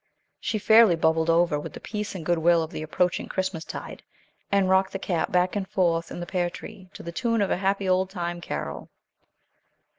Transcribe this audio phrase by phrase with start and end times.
[0.39, 4.01] She fairly bubbled over with the peace and good will of the approaching Christmas tide,
[4.51, 7.51] and rocked the cat back and forth in the pear tree to the tune of
[7.51, 8.89] a happy old time carol.